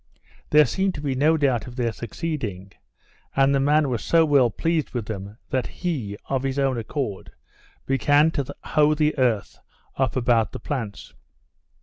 There 0.49 0.65
seemed 0.65 0.95
to 0.95 1.01
be 1.01 1.13
no 1.13 1.37
doubt 1.37 1.67
of 1.67 1.75
their 1.75 1.91
succeeding; 1.91 2.71
and 3.35 3.53
the 3.53 3.59
man 3.59 3.87
was 3.87 4.03
so 4.03 4.25
well 4.25 4.49
pleased 4.49 4.95
with 4.95 5.05
them, 5.05 5.37
that 5.51 5.67
he, 5.67 6.17
of 6.27 6.41
his 6.41 6.57
own 6.57 6.79
accord, 6.79 7.31
began 7.85 8.31
to 8.31 8.45
hoe 8.63 8.95
the 8.95 9.15
earth 9.19 9.59
up 9.97 10.15
about 10.15 10.53
the 10.53 10.59
plants. 10.59 11.13